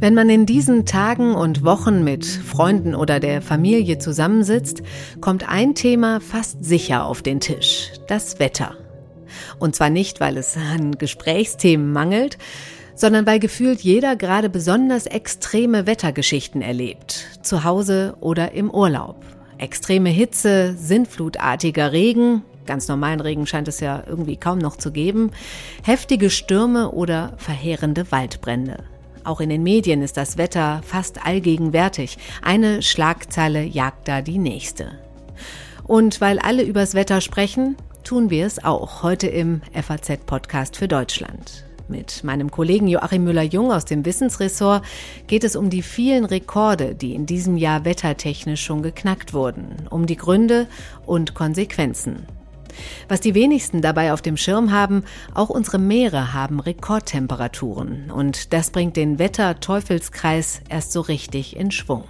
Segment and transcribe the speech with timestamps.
[0.00, 4.82] Wenn man in diesen Tagen und Wochen mit Freunden oder der Familie zusammensitzt,
[5.20, 8.76] kommt ein Thema fast sicher auf den Tisch, das Wetter.
[9.58, 12.36] Und zwar nicht, weil es an Gesprächsthemen mangelt,
[12.94, 19.24] sondern weil gefühlt jeder gerade besonders extreme Wettergeschichten erlebt, zu Hause oder im Urlaub.
[19.58, 25.30] Extreme Hitze, sinnflutartiger Regen, ganz normalen Regen scheint es ja irgendwie kaum noch zu geben,
[25.82, 28.84] heftige Stürme oder verheerende Waldbrände.
[29.24, 32.18] Auch in den Medien ist das Wetter fast allgegenwärtig.
[32.42, 34.98] Eine Schlagzeile jagt da die nächste.
[35.84, 41.64] Und weil alle übers Wetter sprechen, tun wir es auch heute im FAZ-Podcast für Deutschland.
[41.88, 44.84] Mit meinem Kollegen Joachim Müller-Jung aus dem Wissensressort
[45.26, 50.06] geht es um die vielen Rekorde, die in diesem Jahr wettertechnisch schon geknackt wurden, um
[50.06, 50.66] die Gründe
[51.04, 52.26] und Konsequenzen.
[53.08, 58.70] Was die wenigsten dabei auf dem Schirm haben, auch unsere Meere haben Rekordtemperaturen und das
[58.70, 62.04] bringt den Wetter-Teufelskreis erst so richtig in Schwung.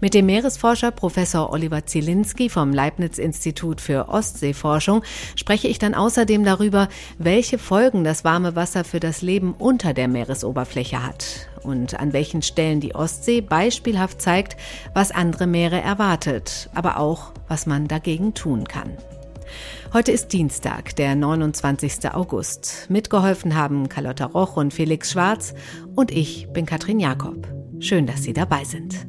[0.00, 5.02] Mit dem Meeresforscher Professor Oliver Zielinski vom Leibniz-Institut für Ostseeforschung
[5.36, 10.08] spreche ich dann außerdem darüber, welche Folgen das warme Wasser für das Leben unter der
[10.08, 14.56] Meeresoberfläche hat und an welchen Stellen die Ostsee beispielhaft zeigt,
[14.94, 18.96] was andere Meere erwartet, aber auch, was man dagegen tun kann.
[19.94, 22.12] Heute ist Dienstag, der 29.
[22.12, 22.90] August.
[22.90, 25.54] Mitgeholfen haben Carlotta Roch und Felix Schwarz
[25.96, 27.48] und ich bin Katrin Jakob.
[27.80, 29.06] Schön, dass Sie dabei sind.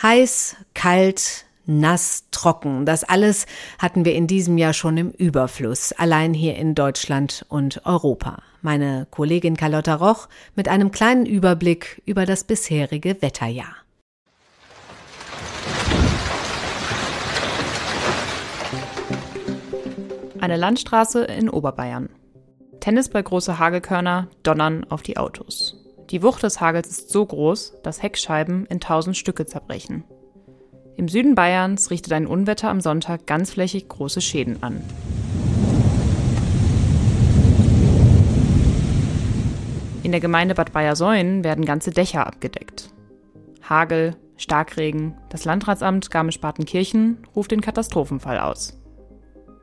[0.00, 2.86] Heiß, kalt, nass, trocken.
[2.86, 3.46] Das alles
[3.80, 8.40] hatten wir in diesem Jahr schon im Überfluss, allein hier in Deutschland und Europa.
[8.62, 13.87] Meine Kollegin Carlotta Roch mit einem kleinen Überblick über das bisherige Wetterjahr.
[20.40, 22.10] Eine Landstraße in Oberbayern.
[22.78, 25.84] Tennis bei große Hagelkörner donnern auf die Autos.
[26.10, 30.04] Die Wucht des Hagels ist so groß, dass Heckscheiben in tausend Stücke zerbrechen.
[30.96, 34.80] Im Süden Bayerns richtet ein Unwetter am Sonntag ganzflächig große Schäden an.
[40.04, 42.90] In der Gemeinde Bad Bayersäulen werden ganze Dächer abgedeckt.
[43.68, 48.77] Hagel, Starkregen, das Landratsamt Garmisch-Partenkirchen ruft den Katastrophenfall aus.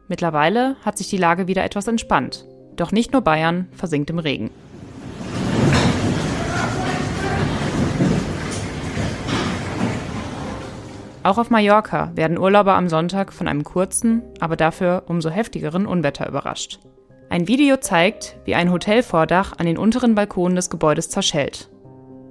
[0.07, 2.45] Mittlerweile hat sich die Lage wieder etwas entspannt.
[2.75, 4.51] Doch nicht nur Bayern versinkt im Regen.
[11.23, 16.29] Auch auf Mallorca werden Urlauber am Sonntag von einem kurzen, aber dafür umso heftigeren Unwetter
[16.29, 16.79] überrascht.
[17.29, 21.71] Ein Video zeigt, wie ein Hotelvordach an den unteren Balkonen des Gebäudes zerschellt.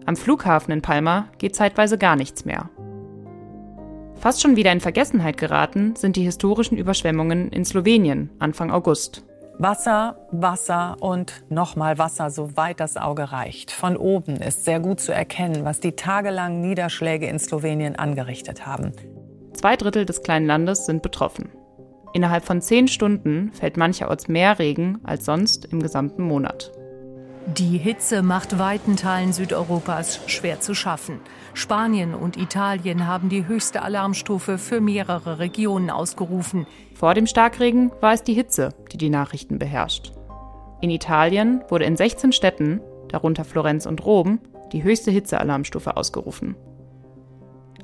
[0.07, 2.71] Am Flughafen in Palma geht zeitweise gar nichts mehr.
[4.25, 9.23] Fast schon wieder in Vergessenheit geraten sind die historischen Überschwemmungen in Slowenien Anfang August.
[9.59, 13.71] Wasser, Wasser und nochmal Wasser, soweit das Auge reicht.
[13.71, 18.93] Von oben ist sehr gut zu erkennen, was die tagelangen Niederschläge in Slowenien angerichtet haben.
[19.53, 21.51] Zwei Drittel des kleinen Landes sind betroffen.
[22.15, 26.73] Innerhalb von zehn Stunden fällt mancherorts mehr Regen als sonst im gesamten Monat.
[27.47, 31.21] Die Hitze macht weiten Teilen Südeuropas schwer zu schaffen.
[31.53, 36.67] Spanien und Italien haben die höchste Alarmstufe für mehrere Regionen ausgerufen.
[36.95, 40.13] Vor dem Starkregen war es die Hitze, die die Nachrichten beherrscht.
[40.81, 44.41] In Italien wurde in 16 Städten, darunter Florenz und Rom,
[44.73, 46.57] die höchste Hitzealarmstufe ausgerufen.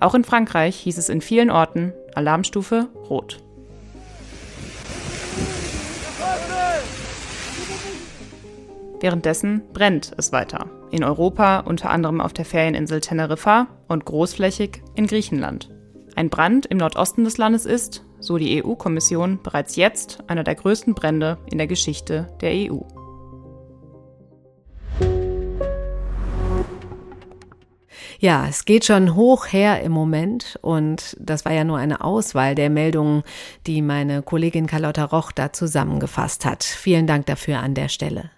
[0.00, 3.42] Auch in Frankreich hieß es in vielen Orten Alarmstufe Rot.
[9.00, 10.68] Währenddessen brennt es weiter.
[10.90, 15.70] In Europa, unter anderem auf der Ferieninsel Teneriffa und großflächig in Griechenland.
[16.16, 20.94] Ein Brand im Nordosten des Landes ist, so die EU-Kommission, bereits jetzt einer der größten
[20.94, 22.80] Brände in der Geschichte der EU.
[28.18, 32.54] Ja, es geht schon hoch her im Moment und das war ja nur eine Auswahl
[32.54, 33.22] der Meldungen,
[33.66, 36.62] die meine Kollegin Carlotta Roch da zusammengefasst hat.
[36.62, 38.30] Vielen Dank dafür an der Stelle.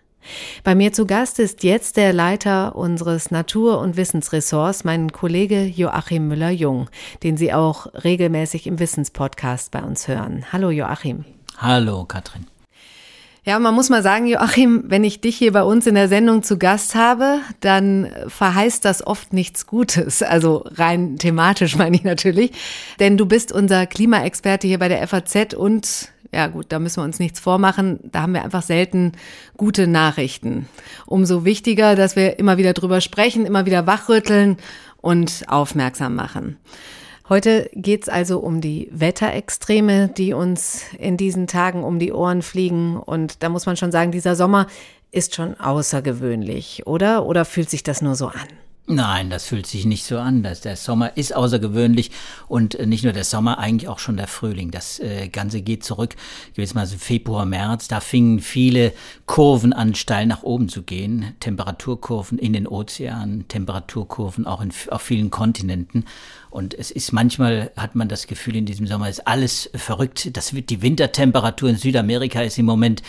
[0.65, 6.29] Bei mir zu Gast ist jetzt der Leiter unseres Natur- und Wissensressorts, mein Kollege Joachim
[6.29, 6.89] Müller-Jung,
[7.23, 10.45] den Sie auch regelmäßig im Wissenspodcast bei uns hören.
[10.53, 11.25] Hallo Joachim.
[11.59, 12.47] Hallo Katrin.
[13.45, 16.45] Ja, man muss mal sagen, Joachim, wenn ich dich hier bei uns in der Sendung
[16.45, 20.23] zu Gast habe, dann verheißt das oft nichts Gutes.
[20.23, 22.53] Also rein thematisch meine ich natürlich.
[23.01, 27.05] Denn du bist unser Klimaexperte hier bei der FAZ und ja gut, da müssen wir
[27.05, 28.01] uns nichts vormachen.
[28.05, 29.13] Da haben wir einfach selten
[29.57, 30.67] gute Nachrichten.
[31.07, 34.57] Umso wichtiger, dass wir immer wieder drüber sprechen, immer wieder wachrütteln
[35.01, 36.57] und aufmerksam machen.
[37.29, 42.43] Heute geht es also um die Wetterextreme, die uns in diesen Tagen um die Ohren
[42.43, 42.97] fliegen.
[42.97, 44.67] Und da muss man schon sagen, dieser Sommer
[45.13, 47.27] ist schon außergewöhnlich, oder?
[47.27, 48.49] Oder fühlt sich das nur so an?
[48.89, 50.43] Nein, das fühlt sich nicht so an.
[50.43, 52.11] Der Sommer ist außergewöhnlich
[52.49, 54.73] und äh, nicht nur der Sommer, eigentlich auch schon der Frühling.
[54.73, 56.17] Das äh, Ganze geht zurück,
[56.55, 57.87] gewissermaßen Februar, März.
[57.87, 58.93] Da fingen viele
[59.25, 61.37] Kurven an, steil nach oben zu gehen.
[61.39, 66.05] Temperaturkurven in den Ozeanen, Temperaturkurven auch in, auf vielen Kontinenten.
[66.53, 70.37] Und es ist manchmal, hat man das Gefühl, in diesem Sommer ist alles verrückt.
[70.37, 73.03] Das wird die Wintertemperatur in Südamerika ist im Moment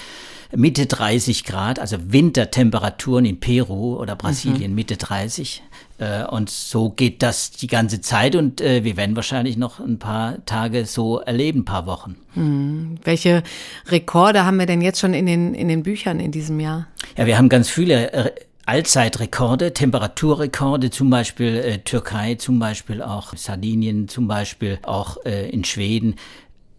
[0.56, 4.75] Mitte 30 Grad, also Wintertemperaturen in Peru oder Brasilien mhm.
[4.75, 5.63] Mitte 30.
[5.98, 10.00] Äh, und so geht das die ganze Zeit und äh, wir werden wahrscheinlich noch ein
[10.00, 12.16] paar Tage so erleben, ein paar Wochen.
[12.36, 12.98] Hm.
[13.04, 13.44] Welche
[13.88, 16.88] Rekorde haben wir denn jetzt schon in den, in den Büchern in diesem Jahr?
[17.18, 18.31] Ja, wir haben ganz viele äh,
[18.65, 25.65] Allzeitrekorde, Temperaturrekorde, zum Beispiel äh, Türkei, zum Beispiel auch Sardinien, zum Beispiel auch äh, in
[25.65, 26.15] Schweden.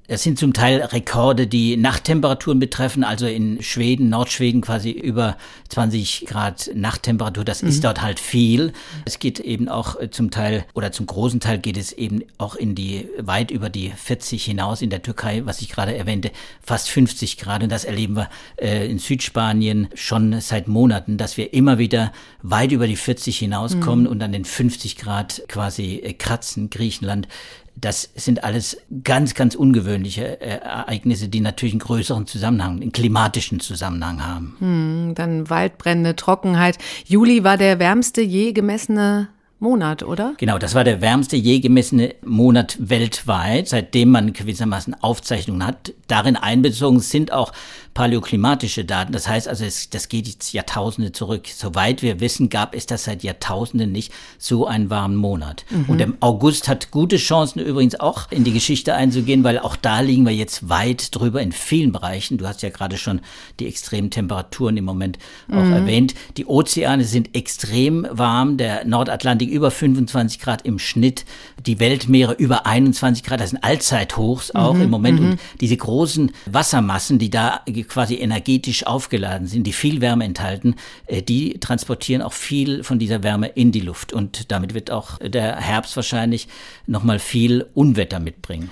[0.06, 5.38] Das sind zum Teil Rekorde, die Nachttemperaturen betreffen, also in Schweden, Nordschweden quasi über
[5.70, 7.42] 20 Grad Nachttemperatur.
[7.42, 7.70] Das mhm.
[7.70, 8.74] ist dort halt viel.
[9.06, 12.54] Es geht eben auch äh, zum Teil oder zum großen Teil geht es eben auch
[12.54, 16.90] in die weit über die 40 hinaus in der Türkei, was ich gerade erwähnte, fast
[16.90, 17.62] 50 Grad.
[17.62, 22.12] Und das erleben wir äh, in Südspanien schon seit Monaten, dass wir immer wieder
[22.42, 24.10] weit über die 40 hinauskommen mhm.
[24.10, 26.68] und an den 50 Grad quasi äh, kratzen.
[26.68, 27.26] Griechenland
[27.76, 33.60] das sind alles ganz, ganz ungewöhnliche äh, Ereignisse, die natürlich einen größeren Zusammenhang, einen klimatischen
[33.60, 34.56] Zusammenhang haben.
[34.58, 36.78] Hm, dann Waldbrände, Trockenheit.
[37.04, 39.28] Juli war der wärmste je gemessene
[39.58, 40.34] Monat, oder?
[40.36, 45.92] Genau, das war der wärmste je gemessene Monat weltweit, seitdem man gewissermaßen Aufzeichnungen hat.
[46.06, 47.52] Darin einbezogen sind auch
[47.94, 49.12] paläoklimatische Daten.
[49.12, 51.46] Das heißt also, es, das geht jetzt Jahrtausende zurück.
[51.46, 55.64] Soweit wir wissen, gab es das seit Jahrtausenden nicht, so einen warmen Monat.
[55.70, 55.84] Mhm.
[55.86, 60.00] Und der August hat gute Chancen übrigens auch in die Geschichte einzugehen, weil auch da
[60.00, 62.36] liegen wir jetzt weit drüber in vielen Bereichen.
[62.36, 63.20] Du hast ja gerade schon
[63.60, 65.18] die extremen Temperaturen im Moment
[65.48, 65.72] auch mhm.
[65.72, 66.14] erwähnt.
[66.36, 71.24] Die Ozeane sind extrem warm, der Nordatlantik über 25 Grad im Schnitt,
[71.64, 74.82] die Weltmeere über 21 Grad, das sind Allzeithochs auch mhm.
[74.82, 75.20] im Moment.
[75.20, 75.38] Und mhm.
[75.60, 80.74] diese großen Wassermassen, die da quasi energetisch aufgeladen sind, die viel Wärme enthalten,
[81.06, 84.12] äh, die transportieren auch viel von dieser Wärme in die Luft.
[84.12, 86.48] Und damit wird auch der Herbst wahrscheinlich
[86.86, 88.70] nochmal viel Unwetter mitbringen.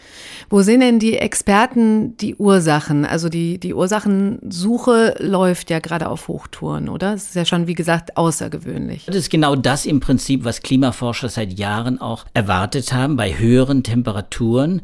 [0.50, 3.04] Wo sehen denn die Experten die Ursachen?
[3.04, 7.14] Also die, die Ursachensuche läuft ja gerade auf Hochtouren, oder?
[7.14, 9.06] Es ist ja schon, wie gesagt, außergewöhnlich.
[9.06, 13.16] Das ist genau das im Prinzip, was Klimaforscher seit Jahren auch erwartet haben.
[13.16, 14.82] Bei höheren Temperaturen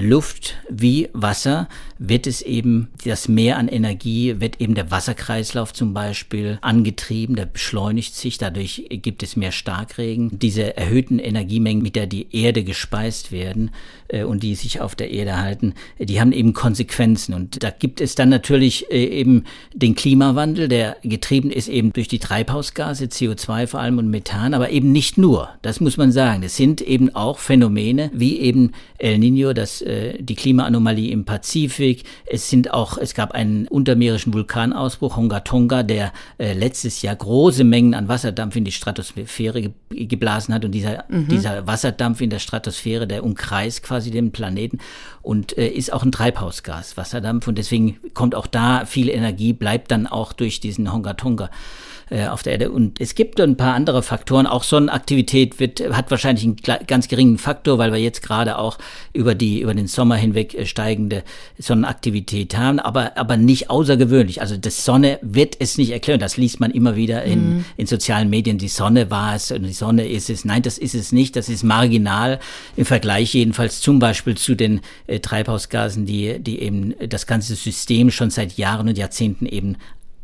[0.00, 1.68] Luft wie Wasser
[1.98, 7.46] wird es eben, das Meer an Energie, wird eben der Wasserkreislauf zum Beispiel angetrieben, der
[7.46, 10.38] beschleunigt sich, dadurch gibt es mehr Starkregen.
[10.38, 13.70] Diese erhöhten Energiemengen, mit der die Erde gespeist werden
[14.08, 17.34] äh, und die sich auf der Erde halten, die haben eben Konsequenzen.
[17.34, 22.08] Und da gibt es dann natürlich äh, eben den Klimawandel, der getrieben ist eben durch
[22.08, 25.50] die Treibhausgase, CO2 vor allem und Methan, aber eben nicht nur.
[25.62, 26.42] Das muss man sagen.
[26.42, 32.04] Es sind eben auch Phänomene wie eben El Nino, das äh, die Klimaanomalie im Pazifik.
[32.26, 37.64] Es sind auch, es gab einen untermeerischen Vulkanausbruch, Honga Tonga, der äh, letztes Jahr große
[37.64, 41.28] Mengen an Wasserdampf in die Stratosphäre ge geblasen hat und dieser, mhm.
[41.28, 44.78] dieser Wasserdampf in der Stratosphäre, der umkreist quasi den Planeten
[45.22, 49.92] und äh, ist auch ein Treibhausgas, Wasserdampf und deswegen kommt auch da viel Energie, bleibt
[49.92, 51.48] dann auch durch diesen Honga Tonga
[52.14, 52.70] äh, auf der Erde.
[52.70, 54.46] Und es gibt ein paar andere Faktoren.
[54.46, 56.56] Auch Sonnenaktivität wird, hat wahrscheinlich einen
[56.86, 58.78] ganz geringen Faktor, weil wir jetzt gerade auch
[59.12, 61.24] über die, über den Sommer hinweg äh, steigende
[61.58, 64.40] Sonnenaktivität haben, aber, aber nicht außergewöhnlich.
[64.40, 66.20] Also das Sonne wird es nicht erklären.
[66.20, 67.64] Das liest man immer wieder in, mhm.
[67.76, 68.58] in sozialen Medien.
[68.58, 70.44] Die Sonne war es und die Sonne ist es.
[70.44, 71.34] Nein, das ist es nicht.
[71.34, 72.38] Das ist marginal
[72.76, 78.12] im Vergleich jedenfalls zum Beispiel zu den äh, Treibhausgasen, die, die eben das ganze System
[78.12, 79.78] schon seit Jahren und Jahrzehnten eben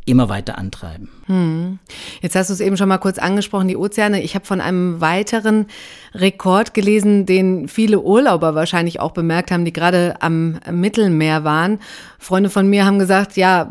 [0.06, 1.08] immer weiter antreiben.
[1.26, 1.78] Hm.
[2.20, 4.22] Jetzt hast du es eben schon mal kurz angesprochen, die Ozeane.
[4.22, 5.66] Ich habe von einem weiteren
[6.14, 11.78] Rekord gelesen, den viele Urlauber wahrscheinlich auch bemerkt haben, die gerade am Mittelmeer waren.
[12.18, 13.70] Freunde von mir haben gesagt, ja,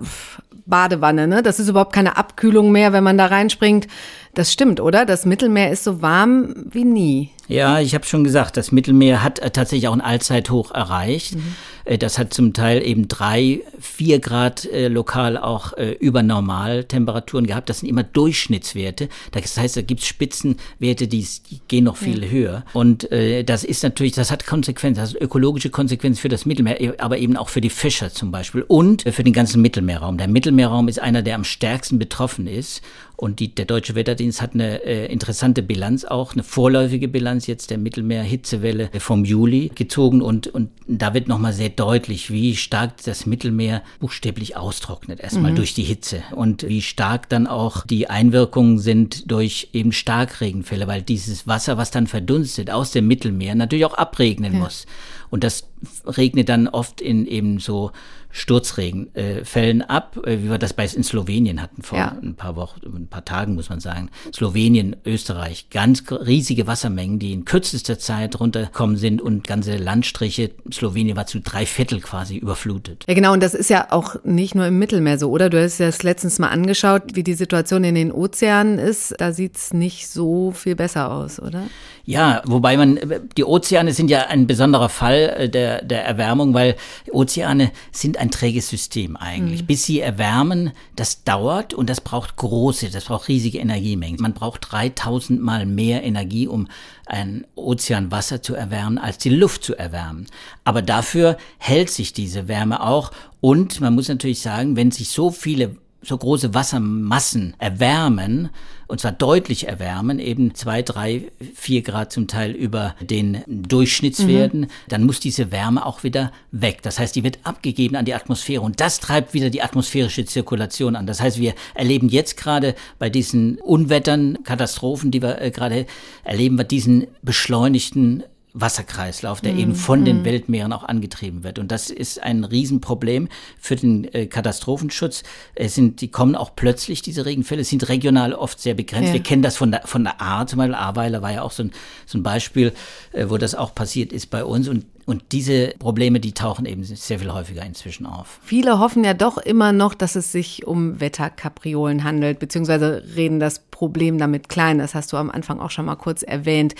[0.65, 1.41] Badewanne, ne?
[1.41, 3.87] Das ist überhaupt keine Abkühlung mehr, wenn man da reinspringt.
[4.35, 5.05] Das stimmt, oder?
[5.05, 7.31] Das Mittelmeer ist so warm wie nie.
[7.49, 11.35] Ja, ich habe schon gesagt, das Mittelmeer hat äh, tatsächlich auch ein Allzeithoch erreicht.
[11.35, 11.55] Mhm.
[11.83, 17.47] Äh, das hat zum Teil eben drei, vier Grad äh, lokal auch äh, über Normaltemperaturen
[17.47, 17.69] gehabt.
[17.69, 19.09] Das sind immer Durchschnittswerte.
[19.31, 22.29] Das heißt, da gibt's Spitzenwerte, die, die gehen noch viel ja.
[22.29, 22.65] höher.
[22.73, 26.79] Und äh, das ist natürlich, das hat Konsequenzen, das hat ökologische Konsequenzen für das Mittelmeer,
[26.79, 30.19] e, aber eben auch für die Fischer zum Beispiel und für den ganzen Mittelmeerraum.
[30.19, 32.83] Der Mittelmeerraum ist einer, der am stärksten betroffen ist.
[33.19, 37.69] Und die, der Deutsche Wetterdienst hat eine äh, interessante Bilanz auch, eine vorläufige Bilanz jetzt
[37.69, 43.25] der Mittelmeer-Hitzewelle vom Juli gezogen und, und da wird nochmal sehr deutlich, wie stark das
[43.25, 45.57] Mittelmeer buchstäblich austrocknet, erstmal mhm.
[45.57, 51.01] durch die Hitze und wie stark dann auch die Einwirkungen sind durch eben Starkregenfälle, weil
[51.01, 54.59] dieses Wasser, was dann verdunstet aus dem Mittelmeer, natürlich auch abregnen ja.
[54.59, 54.85] muss.
[55.29, 55.67] Und das
[56.05, 57.91] regnet dann oft in eben so
[58.31, 62.17] Sturzregenfällen äh, ab, äh, wie wir das bei in Slowenien hatten vor ja.
[62.21, 64.09] ein paar Wochen, ein paar Tagen muss man sagen.
[64.33, 71.17] Slowenien, Österreich, ganz riesige Wassermengen, die in kürzester Zeit runtergekommen sind und ganze Landstriche, Slowenien
[71.17, 73.05] war zu drei Viertel quasi überflutet.
[73.07, 75.49] Ja genau, und das ist ja auch nicht nur im Mittelmeer so, oder?
[75.49, 79.15] Du hast ja das letztens mal angeschaut, wie die Situation in den Ozeanen ist.
[79.17, 81.63] Da sieht's nicht so viel besser aus, oder?
[82.05, 82.99] Ja, wobei man,
[83.37, 86.75] die Ozeane sind ja ein besonderer Fall äh, der, der Erwärmung, weil
[87.11, 89.63] Ozeane sind ein träges System eigentlich.
[89.63, 89.65] Mhm.
[89.67, 94.21] Bis sie erwärmen, das dauert und das braucht große, das braucht riesige Energiemengen.
[94.21, 96.67] Man braucht 3000 mal mehr Energie, um
[97.05, 100.27] ein Ozeanwasser zu erwärmen, als die Luft zu erwärmen.
[100.63, 103.11] Aber dafür hält sich diese Wärme auch
[103.41, 108.49] und man muss natürlich sagen, wenn sich so viele so große Wassermassen erwärmen,
[108.87, 114.67] und zwar deutlich erwärmen, eben zwei, drei, vier Grad zum Teil über den Durchschnittswerten, mhm.
[114.87, 116.81] dann muss diese Wärme auch wieder weg.
[116.81, 120.95] Das heißt, die wird abgegeben an die Atmosphäre und das treibt wieder die atmosphärische Zirkulation
[120.95, 121.05] an.
[121.05, 125.85] Das heißt, wir erleben jetzt gerade bei diesen Unwettern, Katastrophen, die wir äh, gerade
[126.23, 130.05] erleben, wir diesen beschleunigten Wasserkreislauf, der mm, eben von mm.
[130.05, 130.25] den mhm.
[130.25, 131.59] Weltmeeren auch angetrieben wird.
[131.59, 133.27] Und das ist ein Riesenproblem
[133.59, 135.23] für den äh, Katastrophenschutz.
[135.55, 139.09] Es sind, die kommen auch plötzlich, diese Regenfälle, sind regional oft sehr begrenzt.
[139.09, 139.13] Ja.
[139.13, 141.63] Wir kennen das von der, von der Ahr, zum Beispiel Ahrweiler war ja auch so
[141.63, 141.71] ein,
[142.05, 142.73] so ein Beispiel,
[143.11, 144.67] äh, wo das auch passiert ist bei uns.
[144.67, 148.39] Und und diese Probleme, die tauchen eben sehr viel häufiger inzwischen auf.
[148.43, 153.57] Viele hoffen ja doch immer noch, dass es sich um Wetterkapriolen handelt, beziehungsweise reden das
[153.57, 154.77] Problem damit klein.
[154.77, 156.75] Das hast du am Anfang auch schon mal kurz erwähnt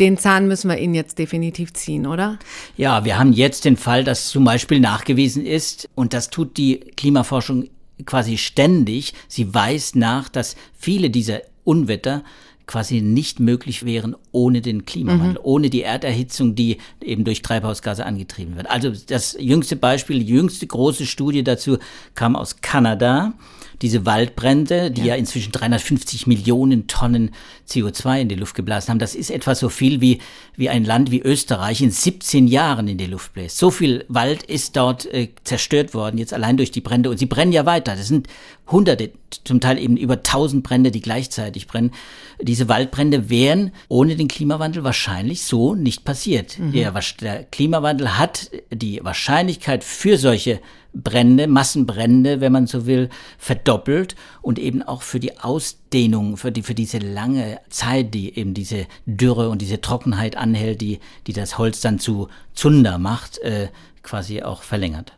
[0.00, 2.38] den Zahn müssen wir Ihnen jetzt definitiv ziehen, oder?
[2.76, 6.80] Ja, wir haben jetzt den Fall, dass zum Beispiel nachgewiesen ist, und das tut die
[6.96, 7.68] Klimaforschung
[8.06, 12.24] quasi ständig, sie weist nach, dass viele dieser Unwetter
[12.66, 15.40] quasi nicht möglich wären ohne den Klimawandel, mhm.
[15.42, 18.70] ohne die Erderhitzung, die eben durch Treibhausgase angetrieben wird.
[18.70, 21.78] Also das jüngste Beispiel, die jüngste große Studie dazu
[22.14, 23.34] kam aus Kanada
[23.80, 25.08] diese Waldbrände, die ja.
[25.08, 27.30] ja, inzwischen 350 Millionen Tonnen
[27.68, 30.18] CO2 in die Luft geblasen haben, das ist etwa so viel wie,
[30.56, 33.58] wie ein Land wie Österreich in 17 Jahren in die Luft bläst.
[33.58, 37.10] So viel Wald ist dort äh, zerstört worden, jetzt allein durch die Brände.
[37.10, 37.96] Und sie brennen ja weiter.
[37.96, 38.28] Das sind
[38.70, 39.12] Hunderte,
[39.44, 41.92] zum Teil eben über tausend Brände, die gleichzeitig brennen.
[42.40, 46.58] Diese Waldbrände wären ohne den Klimawandel wahrscheinlich so nicht passiert.
[46.58, 46.72] Mhm.
[46.72, 50.60] Der, der Klimawandel hat die Wahrscheinlichkeit für solche
[50.94, 53.08] Brände, Massenbrände, wenn man so will,
[53.38, 58.54] verdoppelt und eben auch für die Ausdehnung, für die, für diese lange Zeit, die eben
[58.54, 63.68] diese Dürre und diese Trockenheit anhält, die, die das Holz dann zu Zunder macht, äh,
[64.02, 65.12] quasi auch verlängert.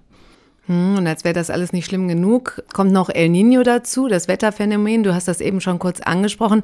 [0.67, 4.29] Hm, und als wäre das alles nicht schlimm genug, kommt noch El Nino dazu, das
[4.29, 5.03] Wetterphänomen.
[5.03, 6.63] Du hast das eben schon kurz angesprochen.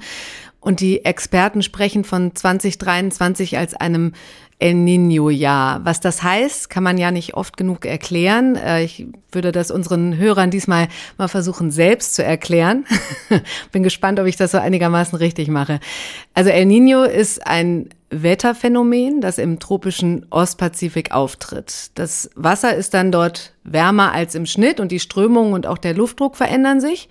[0.61, 4.13] Und die Experten sprechen von 2023 als einem
[4.61, 5.85] El Nino-Jahr.
[5.85, 8.57] Was das heißt, kann man ja nicht oft genug erklären.
[8.57, 10.89] Äh, ich würde das unseren Hörern diesmal
[11.19, 12.85] mal versuchen, selbst zu erklären.
[13.73, 15.81] Bin gespannt, ob ich das so einigermaßen richtig mache.
[16.35, 21.93] Also El Nino ist ein Wetterphänomen, das im tropischen Ostpazifik auftritt.
[21.95, 25.95] Das Wasser ist dann dort wärmer als im Schnitt und die Strömung und auch der
[25.95, 27.09] Luftdruck verändern sich.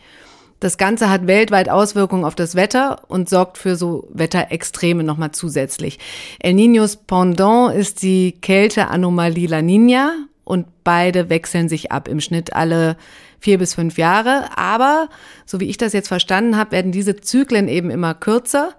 [0.60, 6.00] Das Ganze hat weltweit Auswirkungen auf das Wetter und sorgt für so Wetterextreme nochmal zusätzlich.
[6.40, 10.10] El Niños Pendant ist die Kälteanomalie La Niña
[10.44, 12.98] und beide wechseln sich ab im Schnitt alle
[13.40, 14.50] vier bis fünf Jahre.
[14.58, 15.08] Aber,
[15.46, 18.74] so wie ich das jetzt verstanden habe, werden diese Zyklen eben immer kürzer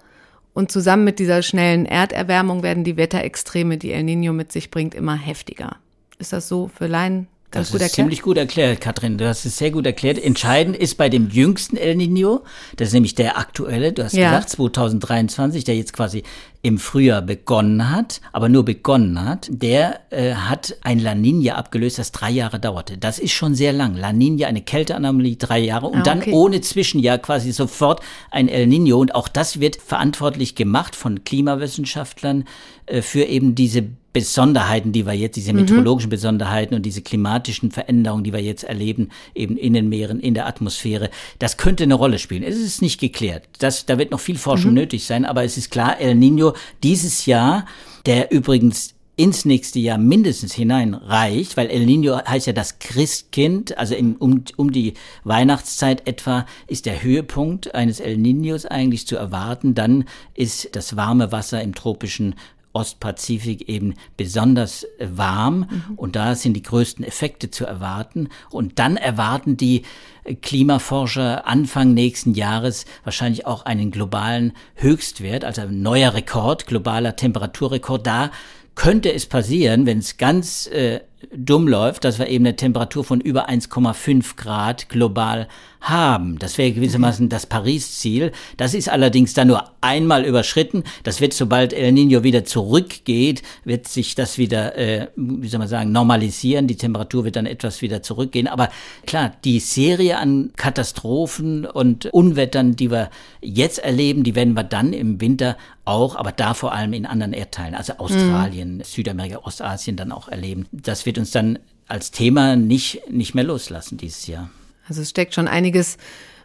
[0.52, 4.94] und zusammen mit dieser schnellen Erderwärmung werden die Wetterextreme, die El Niño mit sich bringt,
[4.94, 5.76] immer heftiger.
[6.18, 7.92] Ist das so für Laien Das gut ist erklärt.
[7.92, 9.18] ziemlich gut erklärt, Katrin.
[9.18, 10.22] Du hast es sehr gut erklärt.
[10.22, 12.44] Entscheidend ist bei dem jüngsten El Nino,
[12.76, 14.30] das ist nämlich der aktuelle, du hast ja.
[14.30, 16.22] gesagt, 2023, der jetzt quasi
[16.62, 21.98] im Frühjahr begonnen hat, aber nur begonnen hat, der äh, hat ein La Nina abgelöst,
[21.98, 22.98] das drei Jahre dauerte.
[22.98, 23.96] Das ist schon sehr lang.
[23.96, 26.30] La Nina, eine Kälteanomalie, drei Jahre und ah, okay.
[26.30, 28.98] dann ohne Zwischenjahr quasi sofort ein El Nino.
[28.98, 32.44] Und auch das wird verantwortlich gemacht von Klimawissenschaftlern
[32.86, 35.60] äh, für eben diese Besonderheiten, die wir jetzt, diese mhm.
[35.60, 40.34] meteorologischen Besonderheiten und diese klimatischen Veränderungen, die wir jetzt erleben, eben in den Meeren, in
[40.34, 42.42] der Atmosphäre, das könnte eine Rolle spielen.
[42.42, 43.44] Es ist nicht geklärt.
[43.58, 44.78] Das, da wird noch viel Forschung mhm.
[44.78, 47.66] nötig sein, aber es ist klar, El Nino dieses Jahr,
[48.06, 53.76] der übrigens ins nächste Jahr mindestens hinein reicht, weil El Nino heißt ja das Christkind,
[53.76, 59.16] also im, um, um die Weihnachtszeit etwa ist der Höhepunkt eines El Ninos eigentlich zu
[59.16, 59.74] erwarten.
[59.74, 62.34] Dann ist das warme Wasser im tropischen
[62.72, 65.94] Ostpazifik eben besonders äh, warm mhm.
[65.96, 68.28] und da sind die größten Effekte zu erwarten.
[68.50, 69.82] Und dann erwarten die
[70.24, 77.16] äh, Klimaforscher Anfang nächsten Jahres wahrscheinlich auch einen globalen Höchstwert, also ein neuer Rekord, globaler
[77.16, 78.06] Temperaturrekord.
[78.06, 78.30] Da
[78.74, 81.00] könnte es passieren, wenn es ganz äh,
[81.36, 85.48] dumm läuft, dass wir eben eine Temperatur von über 1,5 Grad global
[85.80, 86.38] haben.
[86.38, 88.32] Das wäre gewissermaßen das Paris-Ziel.
[88.56, 90.84] Das ist allerdings dann nur einmal überschritten.
[91.04, 95.68] Das wird, sobald El Nino wieder zurückgeht, wird sich das wieder, äh, wie soll man
[95.68, 96.66] sagen, normalisieren.
[96.66, 98.46] Die Temperatur wird dann etwas wieder zurückgehen.
[98.46, 98.68] Aber
[99.06, 103.10] klar, die Serie an Katastrophen und Unwettern, die wir
[103.40, 107.32] jetzt erleben, die werden wir dann im Winter auch, aber da vor allem in anderen
[107.32, 108.84] Erdteilen, also Australien, mhm.
[108.84, 110.66] Südamerika, Ostasien dann auch erleben.
[110.72, 111.58] Das wird uns dann
[111.88, 114.50] als Thema nicht, nicht mehr loslassen dieses Jahr.
[114.90, 115.98] Also es steckt schon einiges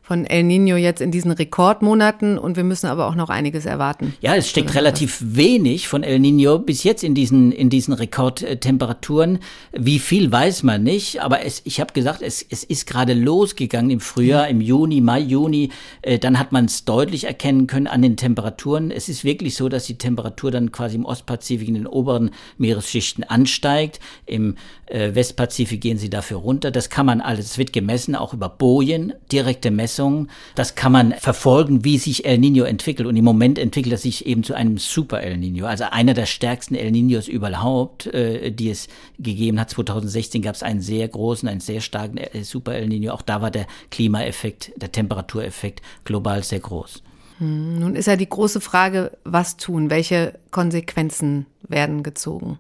[0.06, 4.14] von El Nino jetzt in diesen Rekordmonaten und wir müssen aber auch noch einiges erwarten.
[4.22, 9.40] Ja, es steckt relativ wenig von El Nino bis jetzt in diesen, in diesen Rekordtemperaturen.
[9.74, 13.90] Wie viel weiß man nicht, aber es, ich habe gesagt, es, es ist gerade losgegangen
[13.90, 15.72] im Frühjahr, im Juni, Mai, Juni.
[16.04, 18.92] Äh, dann hat man es deutlich erkennen können an den Temperaturen.
[18.92, 23.24] Es ist wirklich so, dass die Temperatur dann quasi im Ostpazifik in den oberen Meeresschichten
[23.24, 24.00] ansteigt.
[24.28, 26.70] Im äh, Westpazifik gehen sie dafür runter.
[26.70, 30.30] Das kann man alles, es wird gemessen, auch über Bojen, direkte Messungen.
[30.56, 33.08] Das kann man verfolgen, wie sich El Nino entwickelt.
[33.08, 36.26] Und im Moment entwickelt er sich eben zu einem Super El Nino, also einer der
[36.26, 38.88] stärksten El Ninos überhaupt, äh, die es
[39.20, 39.70] gegeben hat.
[39.70, 43.14] 2016 gab es einen sehr großen, einen sehr starken äh, Super El Nino.
[43.14, 47.02] Auch da war der Klimaeffekt, der Temperatureffekt global sehr groß.
[47.38, 49.90] Hm, nun ist ja die große Frage, was tun?
[49.90, 52.60] Welche Konsequenzen werden gezogen?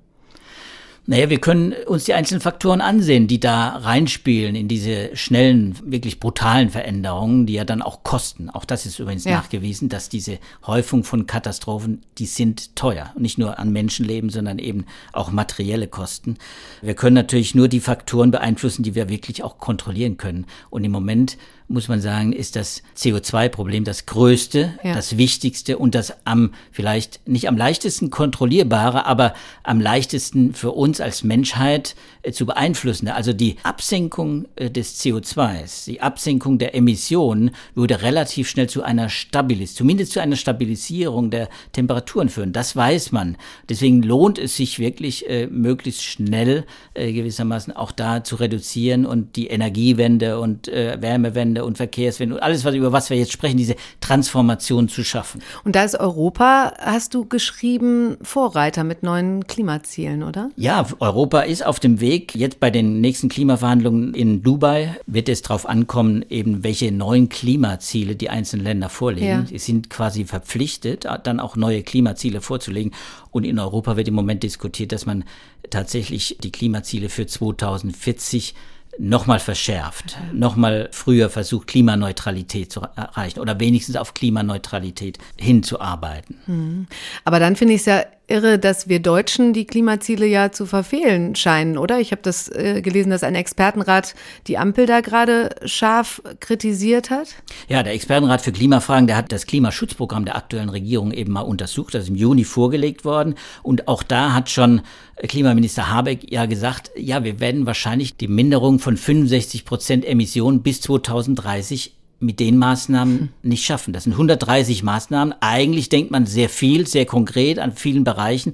[1.08, 6.20] Naja, wir können uns die einzelnen Faktoren ansehen, die da reinspielen in diese schnellen, wirklich
[6.20, 8.50] brutalen Veränderungen, die ja dann auch kosten.
[8.50, 9.34] Auch das ist übrigens ja.
[9.34, 13.14] nachgewiesen, dass diese Häufung von Katastrophen, die sind teuer.
[13.20, 16.38] Nicht nur an Menschenleben, sondern eben auch materielle Kosten.
[16.82, 20.48] Wir können natürlich nur die Faktoren beeinflussen, die wir wirklich auch kontrollieren können.
[20.72, 24.94] Und im Moment muss man sagen, ist das CO2-Problem das größte, ja.
[24.94, 31.02] das wichtigste und das am vielleicht nicht am leichtesten kontrollierbare, aber am leichtesten für uns
[31.02, 31.96] als Menschheit
[32.32, 33.08] zu beeinflussen.
[33.08, 39.10] Also die Absenkung äh, des CO2s, die Absenkung der Emissionen würde relativ schnell zu einer
[39.10, 42.54] Stabilis, zumindest zu einer Stabilisierung der Temperaturen führen.
[42.54, 43.38] Das weiß man.
[43.70, 49.36] Deswegen lohnt es sich wirklich äh, möglichst schnell äh, gewissermaßen auch da zu reduzieren und
[49.36, 53.58] die Energiewende und äh, Wärmewende und Verkehrswende und alles, was, über was wir jetzt sprechen,
[53.58, 55.42] diese Transformation zu schaffen.
[55.64, 60.50] Und da ist Europa, hast du geschrieben, Vorreiter mit neuen Klimazielen, oder?
[60.56, 62.36] Ja, Europa ist auf dem Weg Weg.
[62.36, 68.16] Jetzt bei den nächsten Klimaverhandlungen in Dubai wird es darauf ankommen, eben welche neuen Klimaziele
[68.16, 69.28] die einzelnen Länder vorlegen.
[69.28, 69.46] Ja.
[69.46, 72.94] Sie sind quasi verpflichtet, dann auch neue Klimaziele vorzulegen.
[73.32, 75.26] Und in Europa wird im Moment diskutiert, dass man
[75.70, 78.56] tatsächlich die Klimaziele für 2040
[78.98, 86.40] nochmal verschärft, nochmal früher versucht, Klimaneutralität zu erreichen oder wenigstens auf Klimaneutralität hinzuarbeiten.
[86.46, 86.88] Hm.
[87.26, 91.36] Aber dann finde ich es ja irre, dass wir Deutschen die Klimaziele ja zu verfehlen
[91.36, 92.00] scheinen, oder?
[92.00, 94.16] Ich habe das äh, gelesen, dass ein Expertenrat
[94.48, 97.30] die Ampel da gerade scharf kritisiert hat.
[97.68, 101.94] Ja, der Expertenrat für Klimafragen, der hat das Klimaschutzprogramm der aktuellen Regierung eben mal untersucht,
[101.94, 103.36] das ist im Juni vorgelegt worden.
[103.64, 104.82] Und auch da hat schon
[105.28, 110.82] Klimaminister Habeck ja gesagt, ja, wir werden wahrscheinlich die Minderung von 65 Prozent Emissionen bis
[110.82, 113.94] 2030 mit den Maßnahmen nicht schaffen.
[113.94, 115.36] Das sind 130 Maßnahmen.
[115.42, 118.54] Eigentlich denkt man sehr viel, sehr konkret an vielen Bereichen,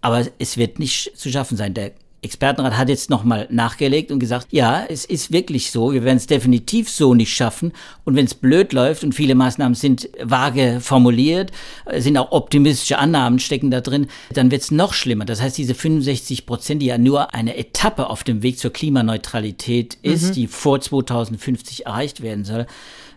[0.00, 1.74] aber es wird nicht zu schaffen sein.
[1.74, 6.18] Der Expertenrat hat jetzt nochmal nachgelegt und gesagt, ja, es ist wirklich so, wir werden
[6.18, 7.72] es definitiv so nicht schaffen.
[8.04, 11.50] Und wenn es blöd läuft und viele Maßnahmen sind vage formuliert,
[11.96, 15.24] sind auch optimistische Annahmen stecken da drin, dann wird es noch schlimmer.
[15.24, 19.98] Das heißt, diese 65 Prozent, die ja nur eine Etappe auf dem Weg zur Klimaneutralität
[20.02, 20.32] ist, mhm.
[20.34, 22.66] die vor 2050 erreicht werden soll,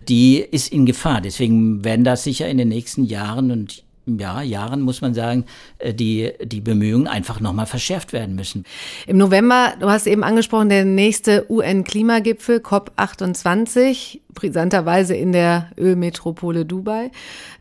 [0.09, 1.21] die ist in Gefahr.
[1.21, 5.45] Deswegen werden das sicher in den nächsten Jahren und ja, Jahren muss man sagen,
[5.79, 8.65] äh, die, die Bemühungen einfach nochmal verschärft werden müssen.
[9.07, 14.19] Im November, du hast eben angesprochen, der nächste UN-Klimagipfel, COP28.
[14.35, 17.09] Brisanterweise in der Ölmetropole Dubai.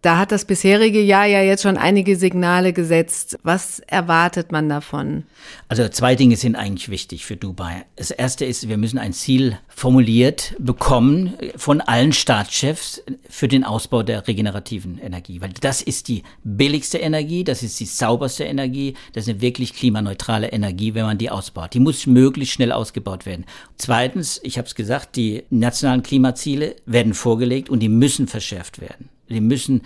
[0.02, 3.38] Da hat das bisherige Jahr ja jetzt schon einige Signale gesetzt.
[3.42, 5.24] Was erwartet man davon?
[5.68, 7.86] Also zwei Dinge sind eigentlich wichtig für Dubai.
[7.96, 14.02] Das erste ist, wir müssen ein Ziel formuliert bekommen von allen Staatschefs für den Ausbau
[14.02, 19.24] der regenerativen Energie, weil das ist die billigste Energie, das ist die sauberste Energie, das
[19.24, 21.74] ist eine wirklich klimaneutrale Energie, wenn man die ausbaut.
[21.74, 23.44] Die muss möglichst schnell ausgebaut werden.
[23.76, 29.08] Zweitens, ich habe es gesagt, die nationalen Klimaziele werden vorgelegt und die müssen verschärft werden.
[29.28, 29.82] Die müssen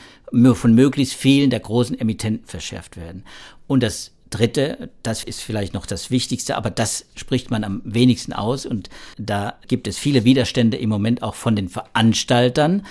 [0.55, 3.25] von möglichst vielen der großen Emittenten verschärft werden.
[3.67, 8.33] Und das Dritte, das ist vielleicht noch das Wichtigste, aber das spricht man am wenigsten
[8.33, 12.85] aus und da gibt es viele Widerstände im Moment auch von den Veranstaltern.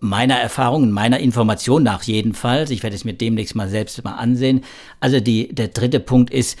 [0.00, 4.62] Meiner Erfahrung, meiner Information nach jedenfalls, ich werde es mir demnächst mal selbst mal ansehen.
[5.00, 6.58] Also die, der dritte Punkt ist,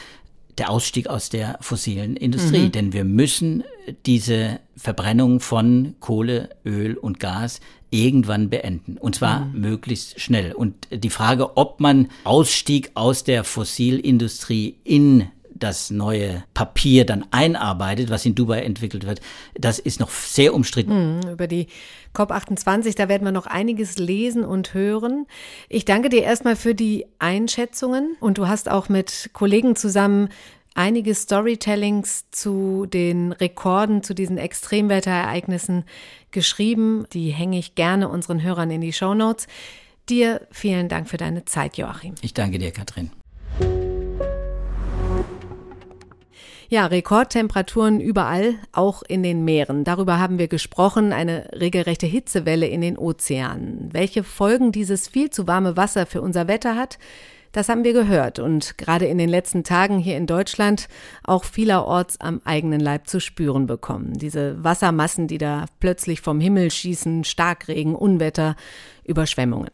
[0.58, 2.66] der Ausstieg aus der fossilen Industrie.
[2.66, 2.72] Mhm.
[2.72, 3.64] Denn wir müssen
[4.06, 8.98] diese Verbrennung von Kohle, Öl und Gas irgendwann beenden.
[8.98, 9.60] Und zwar mhm.
[9.60, 10.52] möglichst schnell.
[10.52, 18.10] Und die Frage, ob man Ausstieg aus der Fossilindustrie in das neue Papier dann einarbeitet,
[18.10, 19.20] was in Dubai entwickelt wird,
[19.54, 21.18] das ist noch sehr umstritten.
[21.18, 21.68] Mhm, über die
[22.14, 25.26] COP28, da werden wir noch einiges lesen und hören.
[25.68, 30.28] Ich danke dir erstmal für die Einschätzungen und du hast auch mit Kollegen zusammen
[30.74, 35.84] einige Storytellings zu den Rekorden, zu diesen Extremwetterereignissen
[36.30, 37.06] geschrieben.
[37.12, 39.46] Die hänge ich gerne unseren Hörern in die Show Notes.
[40.08, 42.14] Dir vielen Dank für deine Zeit, Joachim.
[42.20, 43.10] Ich danke dir, Katrin.
[46.68, 49.84] Ja, Rekordtemperaturen überall, auch in den Meeren.
[49.84, 53.90] Darüber haben wir gesprochen, eine regelrechte Hitzewelle in den Ozeanen.
[53.92, 56.98] Welche Folgen dieses viel zu warme Wasser für unser Wetter hat,
[57.52, 60.88] das haben wir gehört und gerade in den letzten Tagen hier in Deutschland
[61.22, 64.14] auch vielerorts am eigenen Leib zu spüren bekommen.
[64.14, 68.56] Diese Wassermassen, die da plötzlich vom Himmel schießen, Starkregen, Unwetter,
[69.04, 69.70] Überschwemmungen.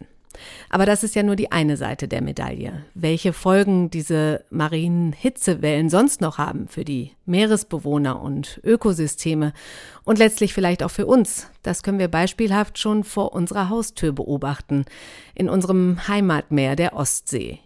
[0.68, 2.84] Aber das ist ja nur die eine Seite der Medaille.
[2.94, 9.52] Welche Folgen diese marinen Hitzewellen sonst noch haben für die Meeresbewohner und Ökosysteme
[10.04, 14.84] und letztlich vielleicht auch für uns, das können wir beispielhaft schon vor unserer Haustür beobachten,
[15.34, 17.60] in unserem Heimatmeer der Ostsee.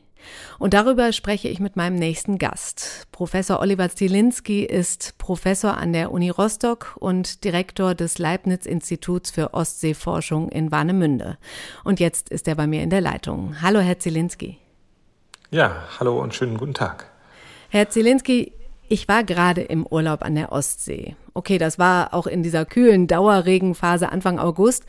[0.58, 3.06] Und darüber spreche ich mit meinem nächsten Gast.
[3.12, 10.48] Professor Oliver Zielinski ist Professor an der Uni Rostock und Direktor des Leibniz-Instituts für Ostseeforschung
[10.48, 11.38] in Warnemünde.
[11.84, 13.60] Und jetzt ist er bei mir in der Leitung.
[13.62, 14.58] Hallo, Herr Zielinski.
[15.50, 17.06] Ja, hallo und schönen guten Tag.
[17.68, 18.52] Herr Zielinski,
[18.88, 21.16] ich war gerade im Urlaub an der Ostsee.
[21.34, 24.84] Okay, das war auch in dieser kühlen Dauerregenphase Anfang August.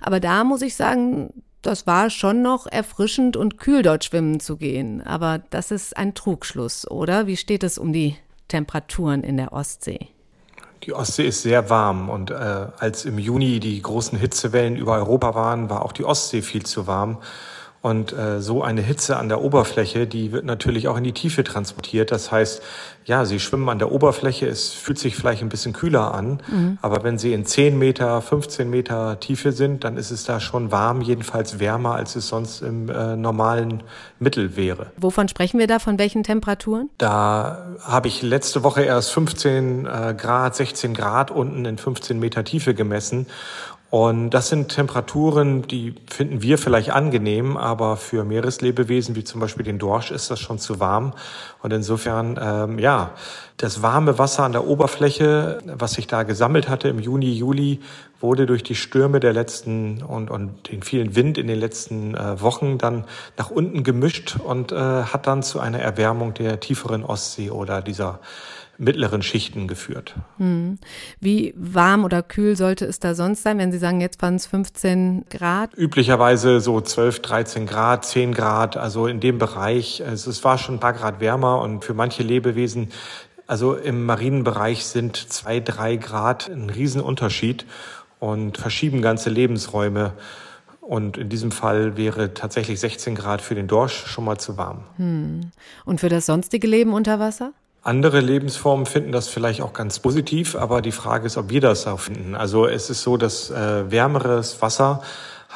[0.00, 4.56] Aber da muss ich sagen, das war schon noch erfrischend und kühl dort schwimmen zu
[4.56, 5.02] gehen.
[5.02, 7.26] Aber das ist ein Trugschluss, oder?
[7.26, 8.16] Wie steht es um die
[8.48, 10.08] Temperaturen in der Ostsee?
[10.84, 15.34] Die Ostsee ist sehr warm und äh, als im Juni die großen Hitzewellen über Europa
[15.34, 17.18] waren, war auch die Ostsee viel zu warm.
[17.86, 21.44] Und äh, so eine Hitze an der Oberfläche, die wird natürlich auch in die Tiefe
[21.44, 22.10] transportiert.
[22.10, 22.60] Das heißt,
[23.04, 26.78] ja, sie schwimmen an der Oberfläche, es fühlt sich vielleicht ein bisschen kühler an, mhm.
[26.82, 30.72] aber wenn sie in 10 Meter, 15 Meter Tiefe sind, dann ist es da schon
[30.72, 33.84] warm, jedenfalls wärmer, als es sonst im äh, normalen
[34.18, 34.90] Mittel wäre.
[34.96, 36.90] Wovon sprechen wir da, von welchen Temperaturen?
[36.98, 42.42] Da habe ich letzte Woche erst 15 äh, Grad, 16 Grad unten in 15 Meter
[42.42, 43.26] Tiefe gemessen
[43.96, 49.64] und das sind Temperaturen, die finden wir vielleicht angenehm, aber für Meereslebewesen wie zum Beispiel
[49.64, 51.14] den Dorsch ist das schon zu warm.
[51.62, 53.12] Und insofern, ähm, ja,
[53.56, 57.80] das warme Wasser an der Oberfläche, was sich da gesammelt hatte im Juni, Juli,
[58.20, 62.38] wurde durch die Stürme der letzten und, und den vielen Wind in den letzten äh,
[62.42, 63.04] Wochen dann
[63.38, 68.20] nach unten gemischt und äh, hat dann zu einer Erwärmung der tieferen Ostsee oder dieser
[68.78, 70.14] mittleren Schichten geführt.
[70.38, 70.78] Hm.
[71.20, 74.46] Wie warm oder kühl sollte es da sonst sein, wenn Sie sagen, jetzt waren es
[74.46, 75.74] 15 Grad?
[75.76, 80.02] Üblicherweise so 12, 13 Grad, 10 Grad, also in dem Bereich.
[80.04, 82.88] Also es war schon ein paar Grad wärmer und für manche Lebewesen,
[83.46, 87.64] also im marinen Bereich sind zwei, drei Grad ein Riesenunterschied
[88.18, 90.14] und verschieben ganze Lebensräume.
[90.80, 94.84] Und in diesem Fall wäre tatsächlich 16 Grad für den Dorsch schon mal zu warm.
[94.96, 95.50] Hm.
[95.84, 97.52] Und für das sonstige Leben unter Wasser?
[97.86, 101.86] Andere Lebensformen finden das vielleicht auch ganz positiv, aber die Frage ist, ob wir das
[101.86, 102.34] auch finden.
[102.34, 105.02] Also es ist so, dass äh, wärmeres Wasser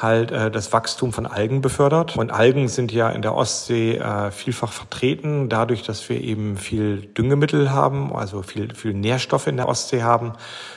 [0.01, 2.17] halt äh, das Wachstum von Algen befördert.
[2.17, 6.99] Und Algen sind ja in der Ostsee äh, vielfach vertreten, dadurch, dass wir eben viel
[6.99, 10.35] Düngemittel haben, also viel, viel Nährstoffe in der Ostsee haben,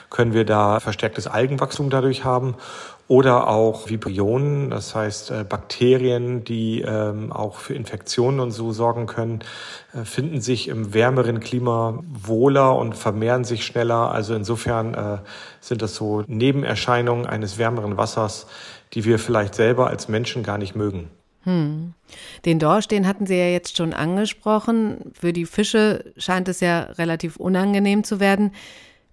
[0.09, 2.55] können wir da verstärktes Algenwachstum dadurch haben
[3.07, 9.07] oder auch Vibrionen, das heißt äh, Bakterien, die ähm, auch für Infektionen und so sorgen
[9.07, 9.39] können,
[9.93, 14.11] äh, finden sich im wärmeren Klima wohler und vermehren sich schneller.
[14.11, 15.17] Also insofern äh,
[15.59, 18.47] sind das so Nebenerscheinungen eines wärmeren Wassers,
[18.93, 21.09] die wir vielleicht selber als Menschen gar nicht mögen.
[21.43, 21.93] Hm.
[22.45, 25.11] Den Dorsch, den hatten Sie ja jetzt schon angesprochen.
[25.13, 28.51] Für die Fische scheint es ja relativ unangenehm zu werden.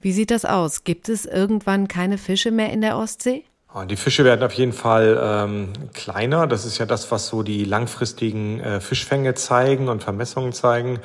[0.00, 0.84] Wie sieht das aus?
[0.84, 3.44] Gibt es irgendwann keine Fische mehr in der Ostsee?
[3.88, 6.48] Die Fische werden auf jeden Fall ähm, kleiner.
[6.48, 10.98] Das ist ja das, was so die langfristigen äh, Fischfänge zeigen und Vermessungen zeigen.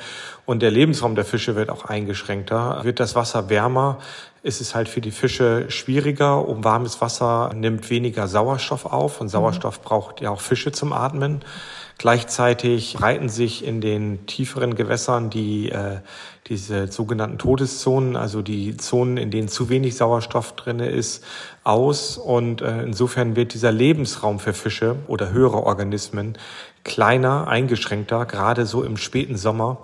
[0.46, 2.80] Und der Lebensraum der Fische wird auch eingeschränkter.
[2.84, 3.98] Wird das Wasser wärmer,
[4.44, 6.48] ist es halt für die Fische schwieriger.
[6.48, 11.42] Um warmes Wasser nimmt weniger Sauerstoff auf und Sauerstoff braucht ja auch Fische zum Atmen.
[11.98, 15.96] Gleichzeitig breiten sich in den tieferen Gewässern die äh,
[16.46, 21.24] diese sogenannten Todeszonen, also die Zonen, in denen zu wenig Sauerstoff drinne ist,
[21.64, 22.18] aus.
[22.18, 26.38] Und äh, insofern wird dieser Lebensraum für Fische oder höhere Organismen
[26.84, 29.78] kleiner, eingeschränkter, gerade so im späten Sommer.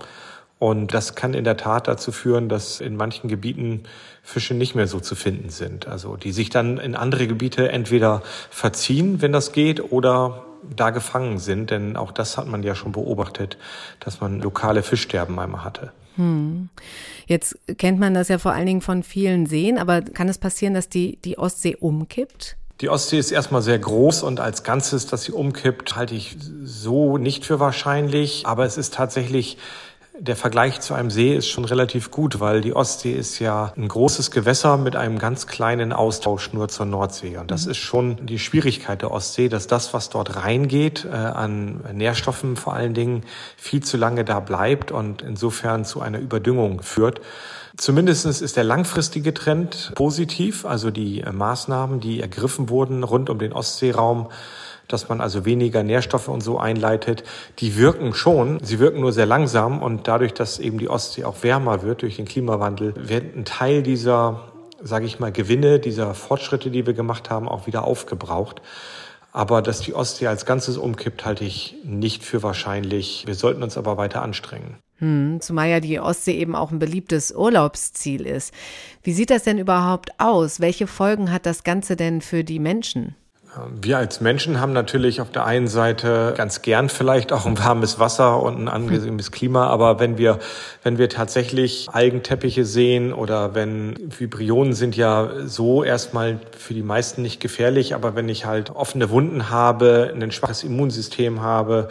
[0.63, 3.83] Und das kann in der Tat dazu führen, dass in manchen Gebieten
[4.23, 5.89] Fische nicht mehr so zu finden sind.
[5.89, 10.45] Also die sich dann in andere Gebiete entweder verziehen, wenn das geht, oder
[10.77, 13.59] da gefangen sind, denn auch das hat man ja schon beobachtet,
[13.99, 15.91] dass man lokale Fischsterben einmal hatte.
[16.15, 16.69] Hm.
[17.27, 20.75] Jetzt kennt man das ja vor allen Dingen von vielen Seen, aber kann es passieren,
[20.75, 22.57] dass die, die Ostsee umkippt?
[22.81, 27.19] Die Ostsee ist erstmal sehr groß und als Ganzes, dass sie umkippt, halte ich so
[27.19, 28.47] nicht für wahrscheinlich.
[28.47, 29.57] Aber es ist tatsächlich
[30.23, 33.89] der Vergleich zu einem See ist schon relativ gut, weil die Ostsee ist ja ein
[33.89, 37.39] großes Gewässer mit einem ganz kleinen Austausch nur zur Nordsee.
[37.39, 37.71] Und das mhm.
[37.73, 42.75] ist schon die Schwierigkeit der Ostsee, dass das, was dort reingeht, äh, an Nährstoffen vor
[42.75, 43.25] allen Dingen,
[43.57, 47.21] viel zu lange da bleibt und insofern zu einer Überdüngung führt.
[47.77, 53.41] Zumindest ist der langfristige Trend positiv, also die äh, Maßnahmen, die ergriffen wurden rund um
[53.41, 54.29] den Ostseeraum,
[54.93, 57.25] dass man also weniger Nährstoffe und so einleitet,
[57.59, 58.59] die wirken schon.
[58.63, 62.17] Sie wirken nur sehr langsam und dadurch, dass eben die Ostsee auch wärmer wird durch
[62.17, 64.53] den Klimawandel, wird ein Teil dieser,
[64.83, 68.63] sage ich mal, Gewinne, dieser Fortschritte, die wir gemacht haben, auch wieder aufgebraucht.
[69.33, 73.25] Aber dass die Ostsee als Ganzes umkippt, halte ich nicht für wahrscheinlich.
[73.27, 74.77] Wir sollten uns aber weiter anstrengen.
[74.99, 78.53] Hm, zumal ja die Ostsee eben auch ein beliebtes Urlaubsziel ist.
[79.03, 80.61] Wie sieht das denn überhaupt aus?
[80.61, 83.17] Welche Folgen hat das Ganze denn für die Menschen?
[83.81, 87.99] Wir als Menschen haben natürlich auf der einen Seite ganz gern vielleicht auch ein warmes
[87.99, 90.39] Wasser und ein angenehmes Klima, aber wenn wir,
[90.83, 97.21] wenn wir tatsächlich Algenteppiche sehen oder wenn Vibrionen sind ja so erstmal für die meisten
[97.21, 101.89] nicht gefährlich, aber wenn ich halt offene Wunden habe, ein schwaches Immunsystem habe,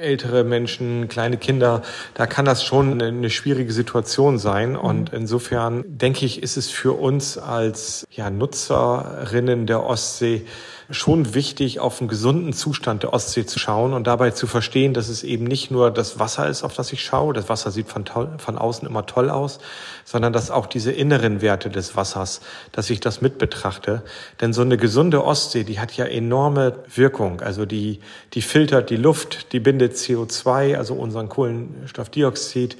[0.00, 1.82] ältere Menschen, kleine Kinder,
[2.14, 4.76] da kann das schon eine schwierige Situation sein.
[4.76, 10.46] Und insofern denke ich, ist es für uns als ja, Nutzerinnen der Ostsee
[10.90, 15.08] schon wichtig, auf einen gesunden Zustand der Ostsee zu schauen und dabei zu verstehen, dass
[15.08, 17.34] es eben nicht nur das Wasser ist, auf das ich schaue.
[17.34, 19.58] Das Wasser sieht von, von außen immer toll aus,
[20.04, 24.02] sondern dass auch diese inneren Werte des Wassers, dass ich das mit betrachte.
[24.40, 27.40] Denn so eine gesunde Ostsee, die hat ja enorme Wirkung.
[27.40, 28.00] Also die,
[28.34, 32.76] die filtert die Luft, die bindet CO2, also unseren Kohlenstoffdioxid,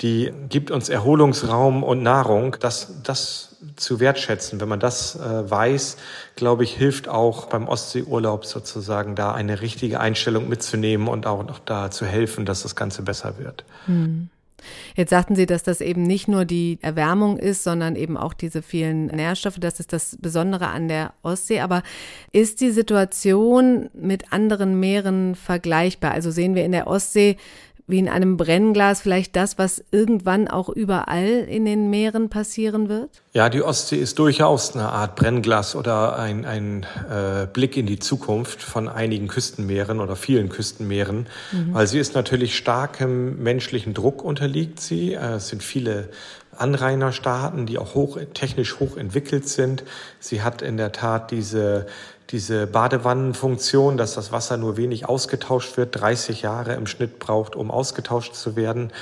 [0.00, 2.56] die gibt uns Erholungsraum und Nahrung.
[2.58, 4.60] Das, das zu wertschätzen.
[4.60, 5.96] Wenn man das äh, weiß,
[6.36, 11.58] glaube ich, hilft auch beim Ostseeurlaub sozusagen da eine richtige Einstellung mitzunehmen und auch noch
[11.58, 13.64] da zu helfen, dass das Ganze besser wird.
[13.86, 14.30] Hm.
[14.94, 18.62] Jetzt sagten Sie, dass das eben nicht nur die Erwärmung ist, sondern eben auch diese
[18.62, 19.58] vielen Nährstoffe.
[19.58, 21.60] Das ist das Besondere an der Ostsee.
[21.60, 21.82] Aber
[22.32, 26.12] ist die Situation mit anderen Meeren vergleichbar?
[26.12, 27.36] Also sehen wir in der Ostsee
[27.90, 33.10] wie in einem Brennglas vielleicht das, was irgendwann auch überall in den Meeren passieren wird?
[33.32, 37.98] Ja, die Ostsee ist durchaus eine Art Brennglas oder ein, ein äh, Blick in die
[37.98, 41.74] Zukunft von einigen Küstenmeeren oder vielen Küstenmeeren, mhm.
[41.74, 45.14] weil sie ist natürlich starkem menschlichen Druck unterliegt sie.
[45.14, 46.08] Äh, es sind viele
[46.56, 49.84] Anrainerstaaten, die auch hoch, technisch hoch entwickelt sind.
[50.18, 51.86] Sie hat in der Tat diese
[52.30, 57.70] diese Badewannenfunktion, dass das Wasser nur wenig ausgetauscht wird, 30 Jahre im Schnitt braucht, um
[57.70, 58.92] ausgetauscht zu werden.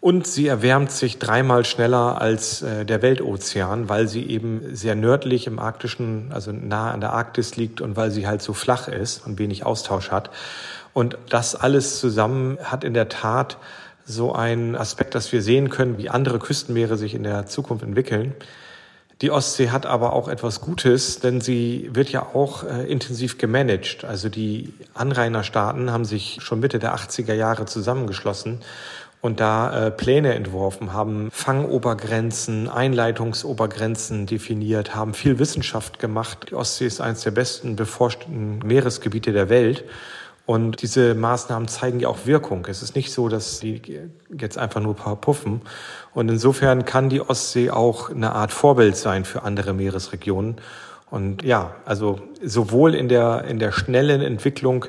[0.00, 5.46] Und sie erwärmt sich dreimal schneller als äh, der Weltozean, weil sie eben sehr nördlich
[5.46, 9.24] im arktischen, also nah an der Arktis liegt und weil sie halt so flach ist
[9.24, 10.30] und wenig Austausch hat.
[10.92, 13.58] Und das alles zusammen hat in der Tat
[14.04, 18.34] so einen Aspekt, dass wir sehen können, wie andere Küstenmeere sich in der Zukunft entwickeln
[19.22, 24.04] Die Ostsee hat aber auch etwas Gutes, denn sie wird ja auch äh, intensiv gemanagt.
[24.04, 28.58] Also die Anrainerstaaten haben sich schon Mitte der 80er Jahre zusammengeschlossen
[29.20, 36.48] und da äh, Pläne entworfen, haben Fangobergrenzen, Einleitungsobergrenzen definiert, haben viel Wissenschaft gemacht.
[36.50, 39.84] Die Ostsee ist eines der besten beforschten Meeresgebiete der Welt.
[40.44, 42.66] Und diese Maßnahmen zeigen ja auch Wirkung.
[42.68, 43.80] Es ist nicht so, dass die
[44.36, 45.62] jetzt einfach nur ein paar puffen.
[46.14, 50.56] Und insofern kann die Ostsee auch eine Art Vorbild sein für andere Meeresregionen.
[51.10, 54.86] Und ja, also sowohl in der, in der schnellen Entwicklung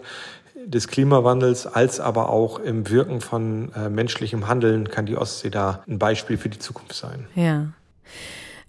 [0.66, 5.84] des Klimawandels als aber auch im Wirken von äh, menschlichem Handeln kann die Ostsee da
[5.88, 7.28] ein Beispiel für die Zukunft sein.
[7.36, 7.68] Ja.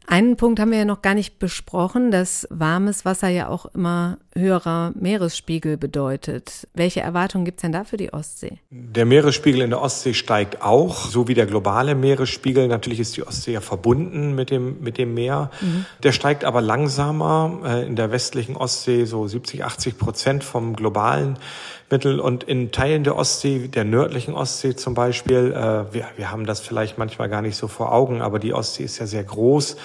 [0.07, 4.19] Einen Punkt haben wir ja noch gar nicht besprochen, dass warmes Wasser ja auch immer
[4.37, 6.69] höherer Meeresspiegel bedeutet.
[6.75, 8.59] Welche Erwartungen gibt es denn da für die Ostsee?
[8.71, 12.69] Der Meeresspiegel in der Ostsee steigt auch, so wie der globale Meeresspiegel.
[12.69, 15.51] Natürlich ist die Ostsee ja verbunden mit dem, mit dem Meer.
[15.61, 15.87] Mhm.
[16.03, 17.61] Der steigt aber langsamer.
[17.65, 21.39] Äh, in der westlichen Ostsee so 70, 80 Prozent vom globalen
[21.91, 26.47] Mittel und in Teilen der Ostsee, der nördlichen Ostsee zum Beispiel, äh, wir, wir haben
[26.47, 29.77] das vielleicht manchmal gar nicht so vor Augen, aber die Ostsee ist ja sehr groß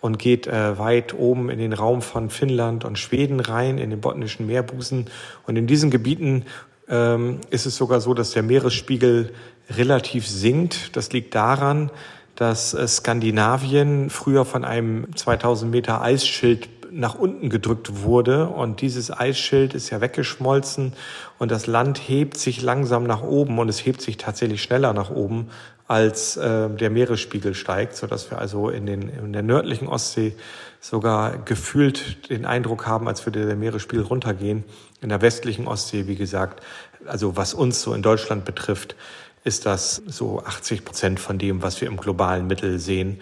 [0.00, 4.00] und geht äh, weit oben in den Raum von Finnland und Schweden rein, in den
[4.00, 5.06] botnischen Meerbusen.
[5.46, 6.44] Und in diesen Gebieten
[6.88, 9.32] ähm, ist es sogar so, dass der Meeresspiegel
[9.70, 10.96] relativ sinkt.
[10.96, 11.90] Das liegt daran,
[12.36, 19.10] dass äh, Skandinavien früher von einem 2000 Meter Eisschild nach unten gedrückt wurde und dieses
[19.10, 20.92] Eisschild ist ja weggeschmolzen
[21.38, 25.10] und das Land hebt sich langsam nach oben und es hebt sich tatsächlich schneller nach
[25.10, 25.48] oben,
[25.88, 30.34] als äh, der Meeresspiegel steigt, so dass wir also in, den, in der nördlichen Ostsee
[30.80, 34.64] sogar gefühlt den Eindruck haben, als würde der Meeresspiegel runtergehen.
[35.00, 36.62] In der westlichen Ostsee, wie gesagt,
[37.06, 38.96] also was uns so in Deutschland betrifft,
[39.44, 43.20] ist das so 80 Prozent von dem, was wir im globalen Mittel sehen.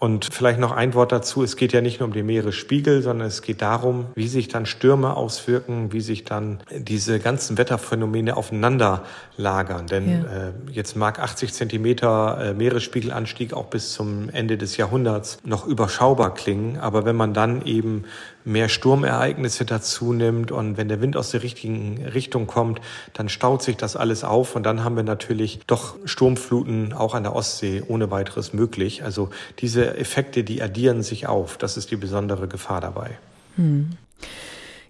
[0.00, 1.42] Und vielleicht noch ein Wort dazu.
[1.42, 4.64] Es geht ja nicht nur um den Meeresspiegel, sondern es geht darum, wie sich dann
[4.64, 9.02] Stürme auswirken, wie sich dann diese ganzen Wetterphänomene aufeinander
[9.36, 9.88] lagern.
[9.88, 10.48] Denn ja.
[10.48, 16.32] äh, jetzt mag 80 Zentimeter äh, Meeresspiegelanstieg auch bis zum Ende des Jahrhunderts noch überschaubar
[16.32, 16.78] klingen.
[16.78, 18.04] Aber wenn man dann eben
[18.44, 22.80] mehr Sturmereignisse dazu nimmt und wenn der Wind aus der richtigen Richtung kommt,
[23.12, 27.24] dann staut sich das alles auf und dann haben wir natürlich doch Sturmfluten auch an
[27.24, 29.04] der Ostsee ohne weiteres möglich.
[29.04, 31.56] Also diese Effekte, die addieren sich auf.
[31.56, 33.18] Das ist die besondere Gefahr dabei.
[33.56, 33.90] Hm.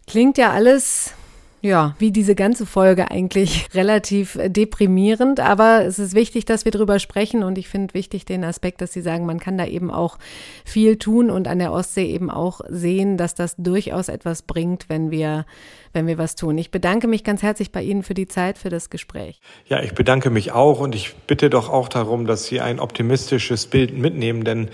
[0.06, 1.12] Klingt ja alles
[1.60, 6.72] ja, wie diese ganze Folge eigentlich relativ äh, deprimierend, aber es ist wichtig, dass wir
[6.72, 9.90] drüber sprechen und ich finde wichtig den Aspekt, dass Sie sagen, man kann da eben
[9.90, 10.18] auch
[10.64, 15.10] viel tun und an der Ostsee eben auch sehen, dass das durchaus etwas bringt, wenn
[15.10, 15.44] wir
[15.92, 16.58] wenn wir was tun.
[16.58, 19.40] Ich bedanke mich ganz herzlich bei Ihnen für die Zeit, für das Gespräch.
[19.66, 23.66] Ja, ich bedanke mich auch und ich bitte doch auch darum, dass Sie ein optimistisches
[23.66, 24.68] Bild mitnehmen, denn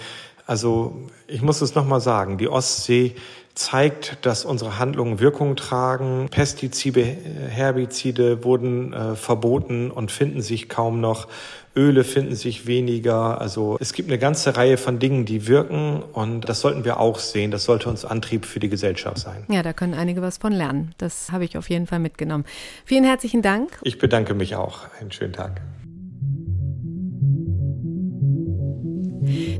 [0.46, 3.14] also ich muss es nochmal sagen, die Ostsee
[3.54, 6.28] zeigt, dass unsere Handlungen Wirkung tragen.
[6.30, 11.28] Pestizide, Herbizide wurden äh, verboten und finden sich kaum noch.
[11.76, 13.40] Öle finden sich weniger.
[13.40, 17.18] Also es gibt eine ganze Reihe von Dingen, die wirken und das sollten wir auch
[17.18, 17.50] sehen.
[17.50, 19.44] Das sollte uns Antrieb für die Gesellschaft sein.
[19.48, 20.92] Ja, da können einige was von lernen.
[20.98, 22.44] Das habe ich auf jeden Fall mitgenommen.
[22.84, 23.78] Vielen herzlichen Dank.
[23.82, 24.80] Ich bedanke mich auch.
[25.00, 25.60] Einen schönen Tag.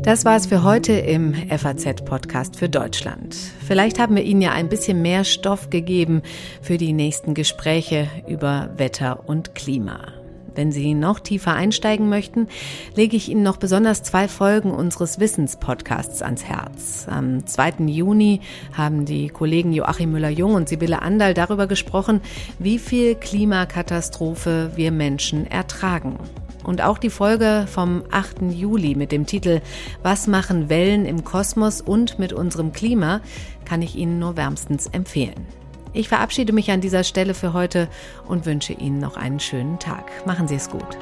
[0.03, 3.35] Das war es für heute im FAZ-Podcast für Deutschland.
[3.67, 6.23] Vielleicht haben wir Ihnen ja ein bisschen mehr Stoff gegeben
[6.61, 10.13] für die nächsten Gespräche über Wetter und Klima.
[10.55, 12.49] Wenn Sie noch tiefer einsteigen möchten,
[12.95, 17.07] lege ich Ihnen noch besonders zwei Folgen unseres Wissenspodcasts ans Herz.
[17.09, 17.87] Am 2.
[17.87, 18.41] Juni
[18.73, 22.21] haben die Kollegen Joachim Müller-Jung und Sibylle Andal darüber gesprochen,
[22.59, 26.19] wie viel Klimakatastrophe wir Menschen ertragen.
[26.65, 28.43] Und auch die Folge vom 8.
[28.51, 29.61] Juli mit dem Titel
[30.03, 33.21] Was machen Wellen im Kosmos und mit unserem Klima
[33.65, 35.47] kann ich Ihnen nur wärmstens empfehlen.
[35.93, 37.89] Ich verabschiede mich an dieser Stelle für heute
[38.27, 40.27] und wünsche Ihnen noch einen schönen Tag.
[40.27, 40.99] Machen Sie es gut.